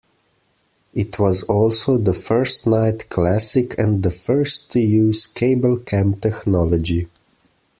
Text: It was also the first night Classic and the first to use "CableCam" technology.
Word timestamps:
It 0.95 1.19
was 1.19 1.43
also 1.43 1.95
the 1.99 2.15
first 2.15 2.65
night 2.65 3.07
Classic 3.11 3.77
and 3.77 4.01
the 4.01 4.09
first 4.09 4.71
to 4.71 4.79
use 4.79 5.27
"CableCam" 5.27 6.19
technology. 6.19 7.07